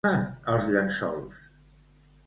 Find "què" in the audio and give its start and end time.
0.05-0.09